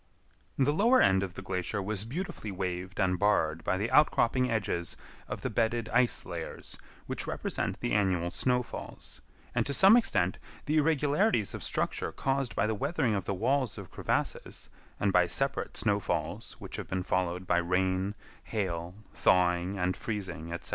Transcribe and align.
The 0.57 0.73
lower 0.73 0.99
end 0.99 1.21
of 1.21 1.35
the 1.35 1.43
glacier 1.43 1.79
was 1.79 2.05
beautifully 2.05 2.51
waved 2.51 2.99
and 2.99 3.19
barred 3.19 3.63
by 3.63 3.77
the 3.77 3.91
outcropping 3.91 4.49
edges 4.49 4.97
of 5.27 5.41
the 5.43 5.49
bedded 5.51 5.91
ice 5.93 6.25
layers 6.25 6.75
which 7.05 7.27
represent 7.27 7.79
the 7.81 7.91
annual 7.91 8.31
snowfalls, 8.31 9.21
and 9.53 9.63
to 9.67 9.75
some 9.75 9.95
extent 9.95 10.39
the 10.65 10.77
irregularities 10.77 11.53
of 11.53 11.61
structure 11.61 12.11
caused 12.11 12.55
by 12.55 12.65
the 12.65 12.73
weathering 12.73 13.13
of 13.13 13.25
the 13.25 13.35
walls 13.35 13.77
of 13.77 13.91
crevasses, 13.91 14.71
and 14.99 15.13
by 15.13 15.27
separate 15.27 15.77
snowfalls 15.77 16.53
which 16.53 16.77
have 16.77 16.87
been 16.87 17.03
followed 17.03 17.45
by 17.45 17.57
rain, 17.57 18.15
hail, 18.45 18.95
thawing 19.13 19.77
and 19.77 19.95
freezing, 19.95 20.51
etc. 20.51 20.69